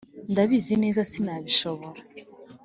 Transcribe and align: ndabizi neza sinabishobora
ndabizi 0.31 0.73
neza 0.83 1.01
sinabishobora 1.11 2.01